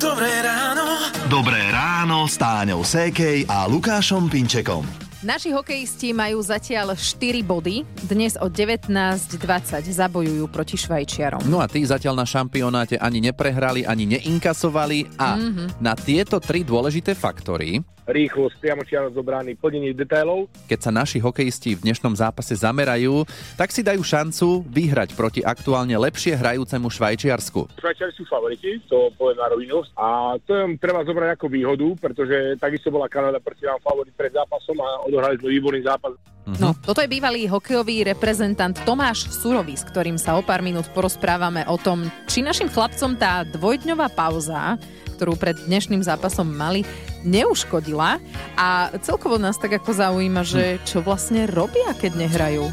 Dobré 0.01 0.33
ráno. 0.43 0.85
Dobré 1.31 1.63
ráno 1.71 2.27
s 2.27 2.35
Táňou 2.35 2.83
Sékej 2.83 3.47
a 3.47 3.65
Lukášom 3.71 4.27
Pinčekom. 4.27 5.10
Naši 5.21 5.53
hokejisti 5.53 6.17
majú 6.17 6.41
zatiaľ 6.41 6.97
4 6.97 7.45
body. 7.45 7.85
Dnes 8.09 8.41
o 8.41 8.49
19.20 8.49 9.37
zabojujú 9.85 10.49
proti 10.49 10.81
Švajčiarom. 10.81 11.45
No 11.45 11.61
a 11.61 11.69
tí 11.69 11.85
zatiaľ 11.85 12.25
na 12.25 12.25
šampionáte 12.25 12.97
ani 12.97 13.21
neprehrali, 13.21 13.85
ani 13.85 14.17
neinkasovali 14.17 15.21
a 15.21 15.37
Mhm. 15.37 15.45
mm-hmm. 15.45 15.69
na 15.85 15.93
tieto 15.93 16.41
tri 16.41 16.65
dôležité 16.65 17.13
faktory 17.13 17.85
rýchlosť, 18.11 18.59
priamočiarnosť 18.59 19.17
obrany, 19.17 19.55
plnenie 19.55 19.95
detailov. 19.95 20.51
Keď 20.67 20.79
sa 20.79 20.91
naši 20.91 21.23
hokejisti 21.23 21.79
v 21.79 21.87
dnešnom 21.87 22.15
zápase 22.19 22.59
zamerajú, 22.59 23.25
tak 23.55 23.71
si 23.71 23.81
dajú 23.81 24.03
šancu 24.03 24.67
vyhrať 24.67 25.15
proti 25.15 25.41
aktuálne 25.41 25.95
lepšie 25.95 26.35
hrajúcemu 26.37 26.87
Švajčiarsku. 26.91 27.61
Švajčiari 27.79 28.13
sú 28.15 28.27
favoriti, 28.27 28.83
to 28.91 29.15
poviem 29.15 29.39
na 29.39 29.49
rovinu. 29.49 29.81
A 29.95 30.37
to 30.43 30.53
im 30.55 30.77
treba 30.77 31.07
zobrať 31.07 31.39
ako 31.39 31.47
výhodu, 31.49 31.87
pretože 32.03 32.59
takisto 32.59 32.91
bola 32.91 33.07
Kanada 33.09 33.39
proti 33.39 33.65
nám 33.65 33.81
favorit 33.81 34.13
pred 34.19 34.35
zápasom 34.35 34.77
a 34.83 35.07
odohrali 35.07 35.39
sme 35.39 35.49
výborný 35.57 35.81
zápas. 35.87 36.13
No, 36.59 36.75
toto 36.75 36.99
je 36.99 37.07
bývalý 37.07 37.47
hokejový 37.47 38.03
reprezentant 38.11 38.75
Tomáš 38.83 39.31
Surový, 39.31 39.77
s 39.77 39.87
ktorým 39.87 40.19
sa 40.19 40.35
o 40.35 40.43
pár 40.43 40.65
minút 40.67 40.89
porozprávame 40.91 41.63
o 41.71 41.79
tom, 41.79 42.09
či 42.27 42.43
našim 42.43 42.67
chlapcom 42.67 43.15
tá 43.15 43.47
dvojdňová 43.47 44.11
pauza, 44.17 44.75
ktorú 45.21 45.37
pred 45.37 45.53
dnešným 45.69 46.01
zápasom 46.01 46.49
mali, 46.49 46.81
neuškodila. 47.29 48.17
A 48.57 48.89
celkovo 49.05 49.37
nás 49.37 49.61
tak 49.61 49.77
ako 49.77 49.93
zaujíma, 49.93 50.49
že 50.49 50.81
čo 50.89 51.05
vlastne 51.05 51.45
robia, 51.45 51.93
keď 51.93 52.25
nehrajú. 52.25 52.65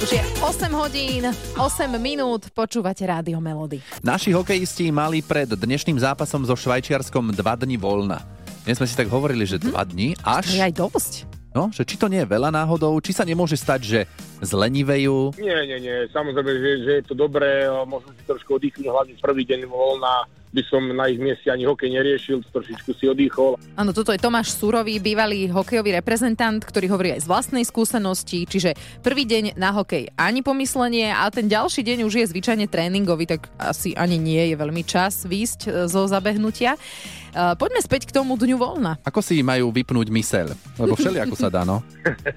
Už 0.00 0.08
je 0.08 0.22
8 0.40 0.72
hodín, 0.72 1.28
8 1.28 1.92
minút, 2.00 2.48
počúvate 2.56 3.04
Rádio 3.04 3.36
Melody. 3.44 3.84
Naši 4.00 4.32
hokejisti 4.32 4.88
mali 4.88 5.20
pred 5.20 5.52
dnešným 5.52 6.00
zápasom 6.00 6.48
so 6.48 6.56
Švajčiarskom 6.56 7.36
dva 7.36 7.60
dni 7.60 7.76
voľna. 7.76 8.24
Dnes 8.64 8.80
sme 8.80 8.88
si 8.88 8.96
tak 8.96 9.12
hovorili, 9.12 9.44
že 9.44 9.60
dva 9.60 9.84
dni 9.84 10.16
až... 10.24 10.48
To 10.48 10.56
je 10.56 10.64
aj 10.64 10.74
dosť. 10.80 11.12
No, 11.52 11.68
že 11.72 11.84
či 11.84 12.00
to 12.00 12.08
nie 12.08 12.24
je 12.24 12.28
veľa 12.28 12.52
náhodou, 12.52 12.96
či 13.04 13.12
sa 13.12 13.24
nemôže 13.24 13.56
stať, 13.56 13.80
že 13.84 14.00
zlenivejú. 14.42 15.34
Nie, 15.38 15.66
nie, 15.66 15.78
nie. 15.82 15.96
Samozrejme, 16.10 16.52
že, 16.58 16.70
že 16.84 16.92
je 17.02 17.04
to 17.10 17.14
dobré, 17.18 17.66
možno 17.86 18.14
si 18.14 18.22
trošku 18.24 18.58
oddychnúť, 18.58 18.86
hlavne 18.86 19.14
prvý 19.18 19.42
deň 19.46 19.66
voľna 19.66 20.26
by 20.52 20.62
som 20.64 20.82
na 20.92 21.08
ich 21.08 21.20
mieste 21.20 21.52
ani 21.52 21.68
hokej 21.68 21.92
neriešil, 21.92 22.40
trošičku 22.48 22.90
si 22.96 23.04
oddychol. 23.08 23.60
Áno, 23.76 23.92
toto 23.92 24.12
je 24.12 24.20
Tomáš 24.20 24.56
Surový, 24.56 24.96
bývalý 24.98 25.48
hokejový 25.52 26.00
reprezentant, 26.00 26.60
ktorý 26.60 26.88
hovorí 26.88 27.12
aj 27.16 27.24
z 27.24 27.30
vlastnej 27.30 27.64
skúsenosti, 27.64 28.48
čiže 28.48 28.74
prvý 29.04 29.28
deň 29.28 29.60
na 29.60 29.72
hokej 29.76 30.10
ani 30.16 30.40
pomyslenie 30.40 31.12
a 31.12 31.28
ten 31.28 31.46
ďalší 31.46 31.84
deň 31.84 31.98
už 32.08 32.24
je 32.24 32.30
zvyčajne 32.30 32.66
tréningový, 32.68 33.28
tak 33.28 33.52
asi 33.60 33.92
ani 33.92 34.16
nie 34.16 34.52
je 34.52 34.56
veľmi 34.56 34.82
čas 34.84 35.28
výjsť 35.28 35.60
e, 35.68 35.70
zo 35.86 36.08
zabehnutia. 36.08 36.80
Uh, 37.28 37.52
poďme 37.54 37.84
späť 37.84 38.08
k 38.08 38.16
tomu 38.16 38.40
dňu 38.40 38.56
voľna. 38.56 38.96
Ako 39.04 39.20
si 39.20 39.44
majú 39.44 39.68
vypnúť 39.68 40.08
myseľ? 40.08 40.46
Lebo 40.80 40.96
všeli 40.96 41.20
ako 41.22 41.36
sa 41.36 41.52
dá, 41.52 41.60
no. 41.60 41.84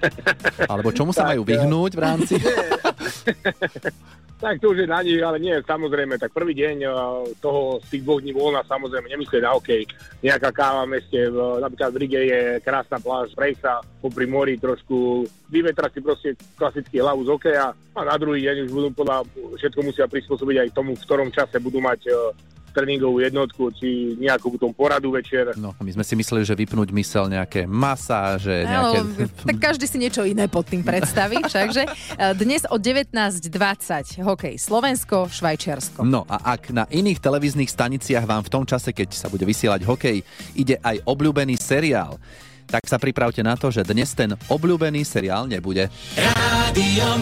Alebo 0.70 0.92
čomu 0.92 1.16
sa 1.16 1.32
majú 1.32 1.48
vyhnúť 1.48 1.96
v 1.96 2.00
rámci? 2.00 2.36
tak 4.42 4.58
to 4.58 4.74
už 4.74 4.82
je 4.82 4.90
na 4.90 4.98
nich, 5.06 5.22
ale 5.22 5.38
nie, 5.38 5.54
samozrejme, 5.62 6.18
tak 6.18 6.34
prvý 6.34 6.58
deň 6.58 6.76
uh, 6.82 6.92
toho 7.38 7.78
z 7.86 7.94
tých 7.94 8.02
dvoch 8.02 8.18
dní 8.18 8.34
voľna, 8.34 8.66
samozrejme, 8.66 9.06
nemyslieť 9.06 9.42
na 9.46 9.54
hokej. 9.54 9.86
Nejaká 10.18 10.50
káva 10.50 10.82
v 10.82 10.98
meste, 10.98 11.30
napríklad 11.62 11.90
v 11.94 12.00
Rige 12.02 12.20
je 12.26 12.40
krásna 12.58 12.98
pláž, 12.98 13.30
prejsť 13.38 13.62
sa 13.62 13.78
popri 14.02 14.26
mori 14.26 14.58
trošku, 14.58 15.30
vyvetrať 15.46 15.90
si 15.94 16.00
proste 16.02 16.28
klasický 16.58 16.98
hlavu 16.98 17.22
z 17.22 17.30
hokeja 17.38 17.70
a 17.70 18.00
na 18.02 18.18
druhý 18.18 18.42
deň 18.42 18.66
už 18.66 18.70
budú 18.74 18.88
podľa, 18.90 19.22
všetko 19.62 19.80
musia 19.86 20.10
prispôsobiť 20.10 20.56
aj 20.66 20.74
tomu, 20.74 20.98
v 20.98 21.04
ktorom 21.06 21.30
čase 21.30 21.62
budú 21.62 21.78
mať 21.78 22.10
uh, 22.10 22.34
tréningovú 22.72 23.20
jednotku, 23.20 23.70
či 23.76 24.16
nejakú 24.16 24.56
tom 24.56 24.72
poradu 24.72 25.12
večer. 25.12 25.52
No, 25.60 25.76
my 25.78 25.90
sme 25.92 26.04
si 26.04 26.16
mysleli, 26.16 26.42
že 26.42 26.56
vypnúť 26.56 26.88
mysel 26.96 27.28
nejaké 27.28 27.68
masáže, 27.68 28.64
nejaké... 28.64 28.98
No, 29.04 29.28
tak 29.52 29.56
každý 29.60 29.86
si 29.86 30.00
niečo 30.00 30.24
iné 30.24 30.48
pod 30.48 30.66
tým 30.66 30.80
predstaví, 30.82 31.38
všakže. 31.50 31.84
Dnes 32.40 32.64
o 32.72 32.76
19.20 32.80 34.24
hokej 34.24 34.54
Slovensko, 34.56 35.28
Švajčiarsko. 35.28 36.02
No 36.02 36.24
a 36.26 36.56
ak 36.56 36.72
na 36.72 36.84
iných 36.88 37.20
televíznych 37.20 37.68
staniciach 37.68 38.24
vám 38.24 38.42
v 38.42 38.52
tom 38.52 38.64
čase, 38.64 38.96
keď 38.96 39.14
sa 39.14 39.28
bude 39.28 39.44
vysielať 39.44 39.84
hokej, 39.84 40.24
ide 40.56 40.80
aj 40.80 41.04
obľúbený 41.04 41.60
seriál, 41.60 42.16
tak 42.66 42.88
sa 42.88 42.96
pripravte 42.96 43.44
na 43.44 43.52
to, 43.52 43.68
že 43.68 43.84
dnes 43.84 44.16
ten 44.16 44.32
obľúbený 44.48 45.04
seriál 45.04 45.44
nebude. 45.44 45.92
Rádio 46.16 47.20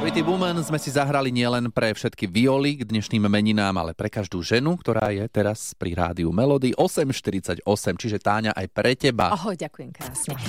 Pretty 0.00 0.24
Woman 0.24 0.56
sme 0.64 0.80
si 0.80 0.88
zahrali 0.88 1.28
nielen 1.28 1.68
pre 1.68 1.92
všetky 1.92 2.24
violy 2.24 2.80
k 2.80 2.88
dnešným 2.88 3.28
meninám, 3.28 3.84
ale 3.84 3.92
pre 3.92 4.08
každú 4.08 4.40
ženu, 4.40 4.80
ktorá 4.80 5.12
je 5.12 5.28
teraz 5.28 5.76
pri 5.76 5.92
rádiu 5.92 6.32
Melody 6.32 6.72
8.48, 6.72 7.60
čiže 8.00 8.16
Táňa 8.16 8.56
aj 8.56 8.66
pre 8.72 8.96
teba. 8.96 9.28
Ahoj, 9.28 9.60
ďakujem 9.60 9.92
krásne. 9.92 10.40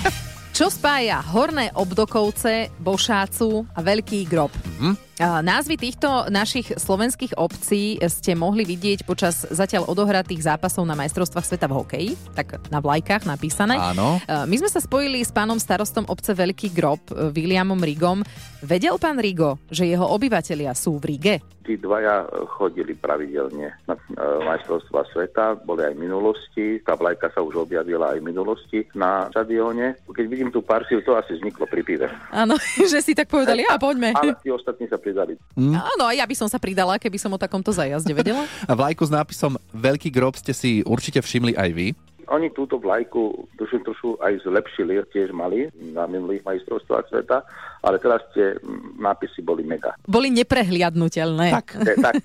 Čo 0.55 0.72
spája 0.72 1.20
Horné 1.36 1.67
Obdokovce, 1.75 2.72
Bošácu 2.79 3.67
a 3.75 3.79
Veľký 3.84 4.24
grob? 4.24 4.55
Mm-hmm. 4.55 5.11
Názvy 5.22 5.78
týchto 5.78 6.34
našich 6.34 6.74
slovenských 6.82 7.38
obcí 7.38 8.01
ste 8.10 8.34
mohli 8.34 8.66
vidieť 8.66 9.06
počas 9.06 9.46
zatiaľ 9.54 9.86
odohratých 9.86 10.50
zápasov 10.50 10.82
na 10.82 10.98
majstrovstvách 10.98 11.46
sveta 11.46 11.70
v 11.70 11.78
hokeji, 11.78 12.10
tak 12.34 12.58
na 12.74 12.82
vlajkách 12.82 13.30
napísané. 13.30 13.78
Áno. 13.78 14.18
My 14.25 14.56
sme 14.58 14.70
sa 14.74 14.82
spojili 14.82 15.22
s 15.22 15.30
pánom 15.30 15.62
starostom 15.62 16.10
obce 16.10 16.34
Veľký 16.34 16.74
grob, 16.74 17.06
Williamom 17.38 17.78
Rigom. 17.86 18.25
Vedel 18.66 18.98
pán 18.98 19.22
Rigo, 19.22 19.62
že 19.70 19.86
jeho 19.86 20.10
obyvatelia 20.10 20.74
sú 20.74 20.98
v 20.98 21.13
Rige? 21.13 21.36
Tí 21.62 21.78
dvaja 21.78 22.25
chodili 22.58 22.98
pravidelne 22.98 23.78
na 23.86 23.94
majstrovstva 24.18 25.06
sveta, 25.13 25.62
boli 25.62 25.86
aj 25.86 25.94
v 25.94 26.04
minulosti, 26.10 26.66
tá 26.82 26.98
vlajka 26.98 27.30
sa 27.30 27.46
už 27.46 27.70
objavila 27.70 28.18
aj 28.18 28.20
v 28.22 28.28
minulosti 28.34 28.80
na 28.98 29.30
štadióne. 29.30 30.01
Keď 30.10 30.25
vidím 30.25 30.50
tú 30.50 30.66
parciu, 30.66 31.06
to 31.06 31.13
asi 31.13 31.38
vzniklo 31.38 31.70
pri 31.70 31.86
pive. 31.86 32.10
Áno, 32.34 32.58
že 32.92 33.06
si 33.06 33.13
tak 33.13 33.30
povedali, 33.30 33.62
a 33.70 33.78
poďme. 33.78 34.10
Ale 34.18 34.34
tí 34.42 34.50
ostatní 34.50 34.90
sa 34.90 34.98
pridali. 35.12 35.36
Mm. 35.60 35.75
Áno, 35.75 36.06
ja 36.15 36.24
by 36.24 36.36
som 36.39 36.48
sa 36.48 36.56
pridala, 36.56 36.96
keby 36.96 37.20
som 37.20 37.36
o 37.36 37.38
takomto 37.38 37.75
zajazde 37.75 38.15
vedela. 38.15 38.48
A 38.72 38.74
vlajku 38.74 39.03
s 39.03 39.12
nápisom 39.12 39.60
Veľký 39.75 40.08
grob 40.08 40.39
ste 40.39 40.56
si 40.56 40.80
určite 40.88 41.20
všimli 41.20 41.60
aj 41.60 41.70
vy. 41.75 41.88
Oni 42.32 42.48
túto 42.56 42.80
vlajku 42.80 43.51
tuším 43.60 43.84
trošku 43.84 44.15
aj 44.24 44.48
zlepšili, 44.48 45.03
tiež 45.12 45.36
mali 45.36 45.68
na 45.91 46.08
minulých 46.08 46.48
majstrovstvách 46.48 47.12
sveta, 47.12 47.44
ale 47.84 48.00
teraz 48.00 48.24
tie 48.32 48.56
nápisy 48.96 49.44
boli 49.44 49.68
mega. 49.68 50.00
Boli 50.08 50.32
neprehliadnutelné. 50.32 51.51
Tak. 51.51 51.68
tak 52.00 52.15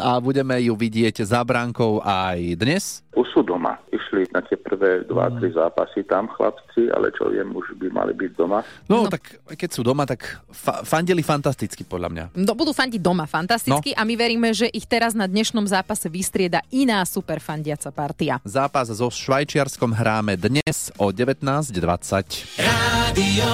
A 0.00 0.16
budeme 0.24 0.56
ju 0.64 0.72
vidieť 0.72 1.28
za 1.28 1.44
bránkou 1.44 2.00
aj 2.00 2.40
dnes? 2.56 3.03
Už 3.14 3.26
sú 3.30 3.40
doma. 3.46 3.78
Išli 3.94 4.26
na 4.34 4.42
tie 4.42 4.58
prvé 4.58 5.06
dva, 5.06 5.30
tri 5.38 5.54
zápasy 5.54 6.02
tam 6.06 6.26
chlapci, 6.34 6.90
ale 6.90 7.14
čo 7.14 7.30
viem, 7.30 7.46
už 7.54 7.78
by 7.78 7.88
mali 7.94 8.12
byť 8.14 8.32
doma. 8.34 8.60
No, 8.90 9.06
no. 9.06 9.10
tak 9.10 9.38
keď 9.54 9.70
sú 9.70 9.86
doma, 9.86 10.02
tak 10.02 10.42
fa- 10.50 10.82
fandili 10.82 11.22
fantasticky 11.22 11.86
podľa 11.86 12.08
mňa. 12.10 12.24
No, 12.34 12.58
budú 12.58 12.74
fandiť 12.74 12.98
doma 12.98 13.30
fantasticky 13.30 13.94
no. 13.94 13.98
a 13.98 14.02
my 14.02 14.14
veríme, 14.18 14.50
že 14.50 14.66
ich 14.70 14.90
teraz 14.90 15.14
na 15.14 15.30
dnešnom 15.30 15.66
zápase 15.66 16.10
vystrieda 16.10 16.62
iná 16.74 17.06
super 17.06 17.38
fandiaca 17.38 17.94
partia. 17.94 18.42
Zápas 18.42 18.90
so 18.90 19.06
Švajčiarskom 19.10 19.94
hráme 19.94 20.34
dnes 20.34 20.90
o 20.98 21.14
19.20. 21.14 22.58
Rádio 22.58 23.46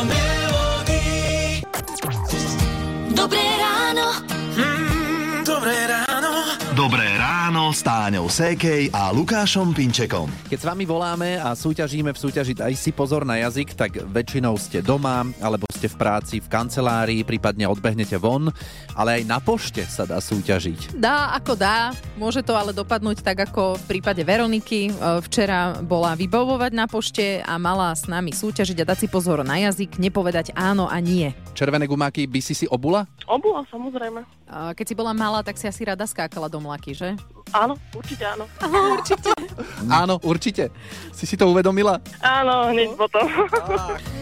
Dobré 3.12 3.44
ráno. 3.60 4.29
Ráno 7.70 7.78
s 7.78 7.86
Táňou 7.86 8.26
Sékej 8.26 8.90
a 8.90 9.14
Lukášom 9.14 9.70
Pinčekom. 9.70 10.26
Keď 10.50 10.58
s 10.58 10.66
vami 10.66 10.82
voláme 10.82 11.38
a 11.38 11.54
súťažíme 11.54 12.10
v 12.10 12.18
súťaži 12.18 12.58
Daj 12.58 12.74
si 12.74 12.90
pozor 12.90 13.22
na 13.22 13.38
jazyk, 13.38 13.78
tak 13.78 13.94
väčšinou 14.10 14.58
ste 14.58 14.82
doma, 14.82 15.22
alebo 15.38 15.70
ste 15.70 15.86
v 15.86 15.94
práci, 15.94 16.42
v 16.42 16.50
kancelárii, 16.50 17.22
prípadne 17.22 17.70
odbehnete 17.70 18.18
von, 18.18 18.50
ale 18.98 19.22
aj 19.22 19.22
na 19.22 19.38
pošte 19.38 19.86
sa 19.86 20.02
dá 20.02 20.18
súťažiť. 20.18 20.98
Dá 20.98 21.30
ako 21.38 21.54
dá, 21.54 21.94
môže 22.18 22.42
to 22.42 22.58
ale 22.58 22.74
dopadnúť 22.74 23.22
tak 23.22 23.38
ako 23.46 23.78
v 23.78 23.84
prípade 23.86 24.26
Veroniky. 24.26 24.90
E, 24.90 24.92
včera 25.22 25.78
bola 25.78 26.18
vybavovať 26.18 26.72
na 26.74 26.90
pošte 26.90 27.38
a 27.38 27.54
mala 27.54 27.94
s 27.94 28.10
nami 28.10 28.34
súťažiť 28.34 28.82
a 28.82 28.88
dať 28.90 29.06
si 29.06 29.06
pozor 29.06 29.46
na 29.46 29.62
jazyk, 29.62 29.94
nepovedať 30.02 30.58
áno 30.58 30.90
a 30.90 30.98
nie. 30.98 31.30
Červené 31.52 31.84
gumáky 31.84 32.24
by 32.24 32.40
si 32.40 32.54
si 32.54 32.66
obula? 32.66 33.04
Obula, 33.26 33.62
samozrejme. 33.68 34.22
Keď 34.50 34.86
si 34.86 34.94
bola 34.98 35.14
malá, 35.14 35.46
tak 35.46 35.54
si 35.54 35.66
asi 35.66 35.86
rada 35.86 36.02
skákala 36.02 36.50
do 36.50 36.58
mlaky, 36.58 36.90
že? 36.90 37.14
Áno, 37.50 37.74
určite 37.94 38.22
áno. 38.26 38.46
Áno, 38.62 38.78
určite. 38.94 39.30
áno, 40.02 40.14
určite. 40.22 40.64
Si 41.10 41.26
si 41.26 41.34
to 41.34 41.50
uvedomila? 41.50 41.98
Áno, 42.22 42.70
hneď 42.70 42.94
potom. 42.94 43.26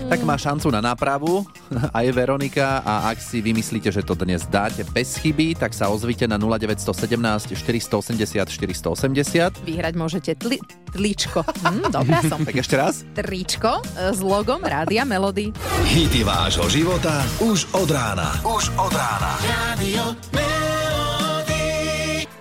tak 0.09 0.21
má 0.25 0.41
šancu 0.41 0.73
na 0.73 0.81
nápravu 0.81 1.45
a 1.97 2.01
je 2.01 2.11
Veronika 2.13 2.81
a 2.81 3.13
ak 3.13 3.21
si 3.21 3.45
vymyslíte, 3.45 3.93
že 3.93 4.01
to 4.01 4.17
dnes 4.17 4.49
dáte 4.49 4.81
bez 4.93 5.21
chyby, 5.21 5.61
tak 5.61 5.77
sa 5.77 5.93
ozvite 5.93 6.25
na 6.25 6.41
0917 6.41 7.53
480 7.53 8.49
480. 8.49 9.69
Vyhrať 9.69 9.95
môžete 9.97 10.33
tli- 10.41 10.65
tličko. 10.93 11.45
Hm, 11.45 11.93
dobrá 11.93 12.25
som. 12.25 12.41
tak 12.49 12.57
ešte 12.57 12.81
raz. 12.81 13.05
Tričko 13.13 13.85
e, 13.85 14.17
s 14.17 14.21
logom 14.25 14.65
Rádia 14.65 15.05
Melody. 15.05 15.53
Hity 15.85 16.25
vášho 16.25 16.65
života 16.73 17.18
už 17.43 17.71
od 17.75 17.91
rána. 17.91 18.35
Už 18.47 18.71
od 18.79 18.93
rána. 18.95 19.33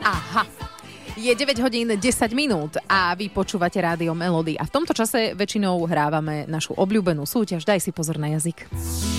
Aha. 0.04 0.44
Je 1.18 1.34
9 1.34 1.58
hodín 1.66 1.90
10 1.98 2.02
minút 2.38 2.78
a 2.86 3.10
vy 3.18 3.34
počúvate 3.34 3.82
rádio 3.82 4.14
Melody. 4.14 4.54
A 4.54 4.70
v 4.70 4.74
tomto 4.74 4.94
čase 4.94 5.34
väčšinou 5.34 5.82
hrávame 5.90 6.46
našu 6.46 6.78
obľúbenú 6.78 7.26
súťaž 7.26 7.66
Daj 7.66 7.82
si 7.82 7.90
pozor 7.90 8.22
na 8.22 8.30
jazyk. 8.38 8.70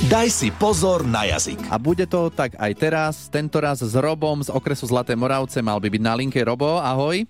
Daj 0.07 0.29
si 0.31 0.49
pozor 0.55 1.03
na 1.03 1.27
jazyk. 1.27 1.59
A 1.69 1.77
bude 1.77 2.07
to 2.07 2.31
tak 2.31 2.55
aj 2.55 2.73
teraz, 2.79 3.15
tento 3.27 3.59
raz 3.59 3.83
s 3.83 3.95
Robom 3.99 4.39
z 4.47 4.55
okresu 4.55 4.87
Zlaté 4.87 5.19
Moravce. 5.19 5.59
Mal 5.59 5.83
by 5.83 5.91
byť 5.91 6.03
na 6.07 6.15
linke. 6.15 6.39
Robo, 6.39 6.79
ahoj. 6.79 7.27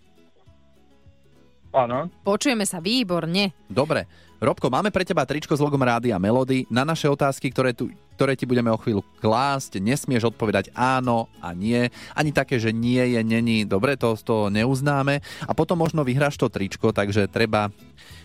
Áno. 1.72 2.12
Počujeme 2.24 2.68
sa 2.68 2.80
výborne. 2.80 3.56
Dobre. 3.68 4.27
Robko, 4.38 4.70
máme 4.70 4.94
pre 4.94 5.02
teba 5.02 5.26
tričko 5.26 5.50
s 5.50 5.58
logom 5.58 5.82
Rádia 5.82 6.14
Melody. 6.14 6.62
Na 6.70 6.86
naše 6.86 7.10
otázky, 7.10 7.50
ktoré, 7.50 7.74
tu, 7.74 7.90
ktoré 8.14 8.38
ti 8.38 8.46
budeme 8.46 8.70
o 8.70 8.78
chvíľu 8.78 9.02
klásť, 9.18 9.82
nesmieš 9.82 10.30
odpovedať 10.30 10.70
áno 10.78 11.26
a 11.42 11.50
nie. 11.50 11.90
Ani 12.14 12.30
také, 12.30 12.62
že 12.62 12.70
nie 12.70 13.02
je, 13.02 13.20
není. 13.26 13.66
Dobre, 13.66 13.98
to, 13.98 14.14
to 14.14 14.46
neuznáme. 14.46 15.18
A 15.42 15.52
potom 15.58 15.82
možno 15.82 16.06
vyhráš 16.06 16.38
to 16.38 16.46
tričko, 16.46 16.94
takže 16.94 17.26
treba 17.26 17.74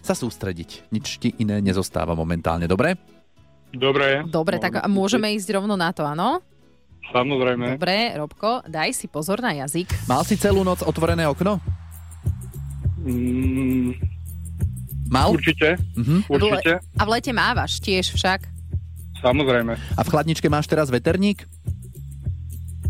sa 0.06 0.14
sústrediť. 0.14 0.94
Nič 0.94 1.18
ti 1.18 1.34
iné 1.42 1.58
nezostáva 1.66 2.14
momentálne. 2.14 2.70
Dobre? 2.70 2.94
Dobre. 3.74 4.22
Dobre, 4.30 4.62
tak 4.62 4.86
môžeme 4.86 5.34
ísť 5.34 5.50
rovno 5.58 5.74
na 5.74 5.90
to, 5.98 6.06
áno? 6.06 6.46
Samozrejme. 7.10 7.74
Dobre, 7.74 8.14
Robko, 8.14 8.62
daj 8.70 8.94
si 8.94 9.10
pozor 9.10 9.42
na 9.42 9.58
jazyk. 9.66 10.06
Mal 10.06 10.22
si 10.30 10.38
celú 10.38 10.62
noc 10.62 10.86
otvorené 10.86 11.26
okno? 11.26 11.58
Mm, 13.02 14.13
Mal? 15.14 15.30
určite. 15.30 15.78
Mhm. 15.94 16.26
Určite. 16.26 16.82
A 16.98 17.02
v 17.06 17.10
lete 17.14 17.30
mávaš 17.30 17.78
tiež 17.78 18.18
však. 18.18 18.50
Samozrejme. 19.22 19.78
A 19.78 20.02
v 20.04 20.10
chladničke 20.10 20.50
máš 20.50 20.68
teraz 20.68 20.90
veterník? 20.90 21.46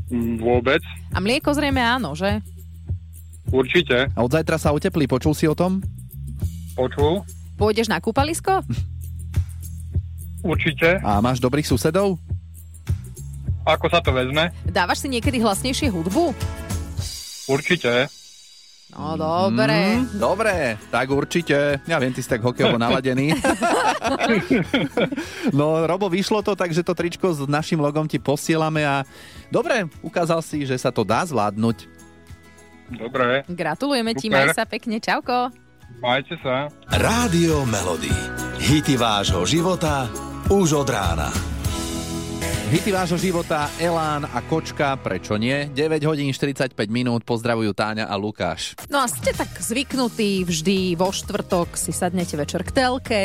Mm, 0.10 0.40
Vôbec. 0.40 0.82
A 1.14 1.20
mlieko 1.20 1.54
zrejme 1.54 1.84
áno, 1.84 2.16
že? 2.16 2.42
Určite. 3.54 4.10
A 4.10 4.20
od 4.24 4.34
zajtra 4.34 4.58
sa 4.58 4.74
oteplí, 4.74 5.06
počul 5.06 5.38
si 5.38 5.46
o 5.46 5.54
tom? 5.54 5.84
Počul. 6.74 7.22
Pôjdeš 7.54 7.86
na 7.86 8.02
kúpalisko? 8.02 8.66
Určite. 10.42 10.98
A 11.06 11.22
máš 11.22 11.38
dobrých 11.38 11.70
susedov? 11.70 12.18
Ako 13.64 13.88
sa 13.88 14.02
to 14.02 14.12
vezme? 14.12 14.52
Dávaš 14.68 15.06
si 15.06 15.08
niekedy 15.08 15.40
hlasnejšie 15.40 15.88
hudbu? 15.88 16.34
Určite. 17.48 18.10
No 18.94 19.18
dobre. 19.18 20.00
Mm, 20.00 20.22
dobre, 20.22 20.78
tak 20.94 21.10
určite. 21.10 21.82
Ja 21.90 21.98
viem, 21.98 22.14
ty 22.14 22.22
si 22.22 22.30
tak 22.30 22.46
hokejovo 22.46 22.78
naladený. 22.78 23.34
no, 25.58 25.82
Robo, 25.90 26.08
vyšlo 26.08 26.46
to, 26.46 26.54
takže 26.54 26.86
to 26.86 26.94
tričko 26.94 27.34
s 27.34 27.44
našim 27.50 27.82
logom 27.82 28.06
ti 28.06 28.22
posielame 28.22 28.86
a 28.86 29.02
dobre, 29.50 29.90
ukázal 30.06 30.46
si, 30.46 30.64
že 30.64 30.78
sa 30.78 30.94
to 30.94 31.02
dá 31.02 31.26
zvládnuť. 31.26 31.90
Dobre. 32.94 33.48
Gratulujeme 33.50 34.14
ti, 34.14 34.30
Super. 34.30 34.46
maj 34.46 34.48
sa 34.54 34.66
pekne, 34.70 35.02
čauko. 35.02 35.50
Majte 36.02 36.38
sa. 36.42 36.70
Rádio 36.94 37.66
Melody. 37.70 38.14
Hity 38.62 38.96
vášho 38.96 39.44
života 39.44 40.08
už 40.50 40.86
od 40.86 40.90
rána. 40.90 41.53
Hity 42.74 42.90
vášho 42.90 43.22
života, 43.22 43.70
Elán 43.78 44.26
a 44.26 44.42
Kočka, 44.42 44.98
prečo 44.98 45.38
nie? 45.38 45.70
9 45.78 46.10
hodín 46.10 46.34
45 46.34 46.74
minút, 46.90 47.22
pozdravujú 47.22 47.70
Táňa 47.70 48.10
a 48.10 48.18
Lukáš. 48.18 48.74
No 48.90 48.98
a 48.98 49.06
ste 49.06 49.30
tak 49.30 49.62
zvyknutí 49.62 50.42
vždy 50.42 50.98
vo 50.98 51.14
štvrtok 51.14 51.78
si 51.78 51.94
sadnete 51.94 52.34
večer 52.34 52.66
k 52.66 52.74
telke 52.74 53.22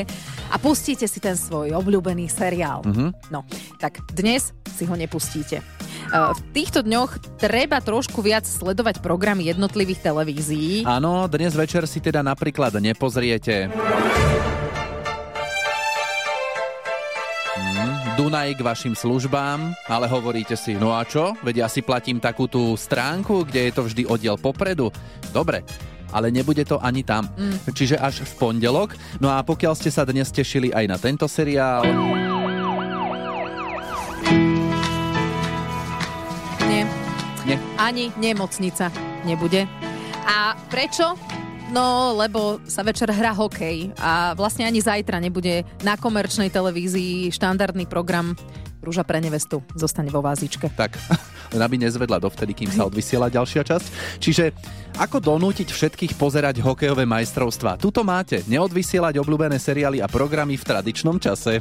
a 0.52 0.56
pustíte 0.60 1.08
si 1.08 1.16
ten 1.16 1.32
svoj 1.32 1.72
obľúbený 1.80 2.28
seriál. 2.28 2.84
Mhm. 2.84 3.32
No, 3.32 3.48
tak 3.80 4.04
dnes 4.12 4.52
si 4.68 4.84
ho 4.84 4.92
nepustíte. 4.92 5.64
E, 5.64 5.64
V 6.12 6.40
týchto 6.52 6.84
dňoch 6.84 7.40
treba 7.40 7.80
trošku 7.80 8.20
viac 8.20 8.44
sledovať 8.44 9.00
programy 9.00 9.48
jednotlivých 9.48 10.12
televízií. 10.12 10.84
Áno, 10.84 11.24
dnes 11.24 11.56
večer 11.56 11.88
si 11.88 12.04
teda 12.04 12.20
napríklad 12.20 12.76
nepozriete 12.84 13.72
Dunaj 18.18 18.58
k 18.58 18.66
vašim 18.66 18.98
službám, 18.98 19.78
ale 19.86 20.10
hovoríte 20.10 20.58
si, 20.58 20.74
no 20.74 20.90
a 20.90 21.06
čo? 21.06 21.38
Veď 21.38 21.62
ja 21.62 21.68
si 21.70 21.86
platím 21.86 22.18
takú 22.18 22.50
tú 22.50 22.74
stránku, 22.74 23.46
kde 23.46 23.70
je 23.70 23.72
to 23.78 23.86
vždy 23.86 24.10
oddiel 24.10 24.34
popredu. 24.34 24.90
Dobre, 25.30 25.62
ale 26.10 26.34
nebude 26.34 26.66
to 26.66 26.82
ani 26.82 27.06
tam. 27.06 27.30
Mm. 27.38 27.70
Čiže 27.70 27.94
až 27.94 28.26
v 28.26 28.32
pondelok. 28.34 28.98
No 29.22 29.30
a 29.30 29.46
pokiaľ 29.46 29.78
ste 29.78 29.94
sa 29.94 30.02
dnes 30.02 30.34
tešili 30.34 30.74
aj 30.74 30.84
na 30.90 30.98
tento 30.98 31.30
seriál, 31.30 31.86
Nie. 36.66 36.82
Nie. 37.46 37.56
Ani 37.78 38.10
nemocnica 38.18 38.90
nebude. 39.22 39.70
A 40.26 40.58
prečo? 40.66 41.14
No, 41.68 42.16
lebo 42.16 42.56
sa 42.64 42.80
večer 42.80 43.12
hrá 43.12 43.36
hokej 43.36 43.92
a 44.00 44.32
vlastne 44.32 44.64
ani 44.64 44.80
zajtra 44.80 45.20
nebude 45.20 45.68
na 45.84 46.00
komerčnej 46.00 46.48
televízii 46.48 47.28
štandardný 47.28 47.84
program 47.84 48.32
Rúža 48.78 49.04
pre 49.04 49.20
nevestu 49.20 49.60
zostane 49.76 50.08
vo 50.08 50.24
vázičke. 50.24 50.70
tak 50.72 50.96
len 51.52 51.60
aby 51.60 51.76
nezvedla 51.76 52.22
dovtedy, 52.22 52.56
kým 52.56 52.70
sa 52.72 52.88
odvysiela 52.88 53.28
ďalšia 53.28 53.62
časť. 53.66 53.86
Čiže 54.16 54.44
ako 54.96 55.20
donútiť 55.20 55.68
všetkých 55.68 56.16
pozerať 56.16 56.64
hokejové 56.64 57.04
majstrovstvá? 57.04 57.76
Tuto 57.76 58.00
máte, 58.00 58.40
neodvysielať 58.48 59.20
obľúbené 59.20 59.60
seriály 59.60 60.00
a 60.00 60.08
programy 60.08 60.56
v 60.56 60.64
tradičnom 60.64 61.20
čase. 61.20 61.60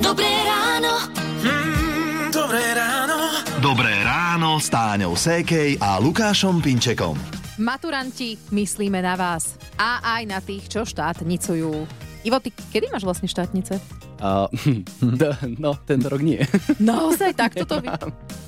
Dobré 0.00 0.32
ráno. 0.48 1.06
Mm, 1.44 2.34
dobré 2.34 2.64
ráno. 2.74 3.18
Dobré 3.60 3.94
ráno 4.02 4.56
s 4.58 4.72
Táňou 4.72 5.14
Sékej 5.14 5.76
a 5.78 6.00
Lukášom 6.00 6.64
Pinčekom. 6.64 7.39
Maturanti, 7.60 8.40
myslíme 8.56 9.04
na 9.04 9.20
vás. 9.20 9.60
A 9.76 10.00
aj 10.16 10.22
na 10.24 10.40
tých, 10.40 10.64
čo 10.64 10.88
štátnicujú. 10.88 11.84
Ivo, 12.24 12.36
ty 12.40 12.48
kedy 12.56 12.88
máš 12.88 13.04
vlastne 13.04 13.28
štátnice? 13.28 13.76
Uh, 14.16 14.48
no, 15.64 15.76
tento 15.84 16.08
rok 16.08 16.24
nie. 16.24 16.40
Naozaj, 16.80 17.36
takto 17.36 17.68
to, 17.68 17.84
vy... 17.84 17.92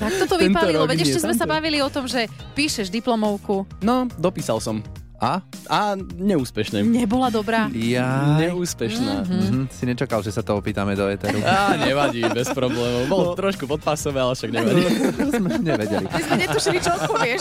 takto 0.00 0.24
to 0.24 0.36
Tento 0.40 0.48
vypálilo. 0.48 0.88
rok 0.88 0.96
Veď 0.96 1.04
ešte 1.04 1.28
sme 1.28 1.36
sa 1.36 1.44
bavili 1.44 1.84
o 1.84 1.92
tom, 1.92 2.08
že 2.08 2.24
píšeš 2.56 2.88
diplomovku. 2.88 3.68
No, 3.84 4.08
dopísal 4.16 4.64
som. 4.64 4.80
A? 5.22 5.38
A 5.70 5.94
neúspešne. 6.18 6.82
Nebola 6.82 7.30
dobrá. 7.30 7.70
Ja... 7.70 8.42
Neúspešná. 8.42 9.22
Mm-hmm. 9.22 9.70
Si 9.70 9.86
nečakal, 9.86 10.18
že 10.26 10.34
sa 10.34 10.42
to 10.42 10.58
opýtame 10.58 10.98
do 10.98 11.06
Eteru. 11.06 11.38
Á, 11.46 11.78
nevadí, 11.78 12.26
bez 12.26 12.50
problémov. 12.50 13.06
Bolo 13.06 13.38
trošku 13.38 13.70
podpasové, 13.70 14.18
ale 14.18 14.34
však 14.34 14.50
nevadí. 14.50 14.82
sme 15.30 15.62
nevedeli. 15.62 16.10
My 16.10 16.22
sme 16.26 16.36
netušili, 16.42 16.78
čo 16.82 16.90
odpovieš. 16.98 17.40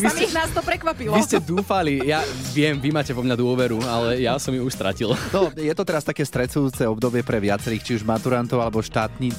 Samých 0.00 0.32
nás 0.32 0.48
to 0.56 0.64
prekvapilo. 0.64 1.12
Vy 1.12 1.22
ste 1.28 1.38
dúfali, 1.44 2.00
ja 2.00 2.24
viem, 2.56 2.80
vy 2.80 2.88
máte 2.96 3.12
vo 3.12 3.20
mňa 3.20 3.36
dôveru, 3.36 3.84
ale 3.84 4.24
ja 4.24 4.40
som 4.40 4.56
ju 4.56 4.64
už 4.64 4.72
stratil. 4.72 5.12
No, 5.28 5.52
je 5.52 5.74
to 5.76 5.84
teraz 5.84 6.08
také 6.08 6.24
strecujúce 6.24 6.88
obdobie 6.88 7.20
pre 7.20 7.36
viacerých, 7.44 7.84
či 7.84 7.92
už 8.00 8.08
maturantov 8.08 8.64
alebo 8.64 8.80
štátni 8.80 9.36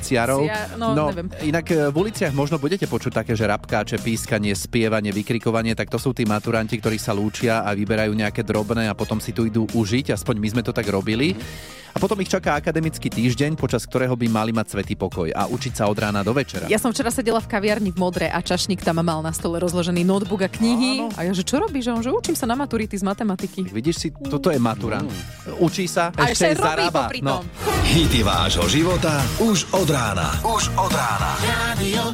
ciarov. 0.00 0.46
Cia- 0.46 0.74
no, 0.78 0.94
neviem. 1.10 1.28
inak 1.44 1.66
e, 1.68 1.90
v 1.90 1.96
uliciach 1.96 2.32
možno 2.32 2.56
budete 2.56 2.86
počuť 2.86 3.22
také, 3.22 3.32
že 3.34 3.44
rapkáče, 3.44 3.98
pískanie, 3.98 4.54
spievanie, 4.54 5.10
vykrikovanie, 5.10 5.74
tak 5.74 5.88
to 5.88 5.98
sú 5.98 6.14
tí 6.14 6.24
maturanti, 6.24 6.78
ktorí 6.78 6.96
sa 6.96 7.12
lúčia 7.12 7.62
a 7.62 7.74
vyberajú 7.74 8.12
nejaké 8.12 8.42
drobné 8.42 8.86
a 8.86 8.94
potom 8.94 9.18
si 9.18 9.30
tu 9.30 9.44
idú 9.44 9.66
užiť, 9.70 10.14
aspoň 10.14 10.34
my 10.38 10.48
sme 10.54 10.62
to 10.62 10.72
tak 10.72 10.86
robili. 10.88 11.34
A 11.88 11.96
potom 11.96 12.20
ich 12.20 12.28
čaká 12.28 12.52
akademický 12.54 13.08
týždeň, 13.08 13.56
počas 13.56 13.82
ktorého 13.88 14.12
by 14.12 14.28
mali 14.28 14.52
mať 14.52 14.76
svetý 14.76 14.92
pokoj 14.94 15.32
a 15.32 15.48
učiť 15.48 15.72
sa 15.72 15.88
od 15.88 15.96
rána 15.96 16.20
do 16.20 16.36
večera. 16.36 16.68
Ja 16.68 16.76
som 16.76 16.92
včera 16.92 17.08
sedela 17.08 17.40
v 17.40 17.48
kaviarni 17.48 17.90
v 17.90 17.98
Modre 17.98 18.28
a 18.28 18.38
čašník 18.38 18.84
tam 18.84 19.00
mal 19.00 19.18
na 19.24 19.32
stole 19.32 19.56
rozložený 19.58 20.04
notebook 20.04 20.44
a 20.44 20.52
knihy. 20.52 21.08
A 21.16 21.26
ja, 21.26 21.32
že 21.32 21.42
čo 21.42 21.58
robíš? 21.58 21.88
A 21.90 21.96
on, 21.96 22.04
že 22.04 22.12
učím 22.12 22.36
sa 22.36 22.44
na 22.44 22.54
maturity 22.54 22.92
z 22.94 23.02
matematiky. 23.02 23.66
Vidíš 23.72 23.96
si, 23.98 24.08
toto 24.12 24.52
je 24.52 24.60
maturant. 24.60 25.08
Učí 25.58 25.88
sa, 25.88 26.12
A 26.12 26.28
ešte 26.30 26.52
ešte 26.52 26.60
zarába. 26.62 27.08
popri 27.08 27.24
No. 27.24 27.40
Hity 27.88 28.20
vášho 28.20 28.68
života 28.68 29.18
už 29.40 29.72
od 29.88 29.96
rána. 29.96 30.28
Už 30.44 30.68
od 30.76 30.92
rána. 30.92 31.32
Radio 31.40 32.12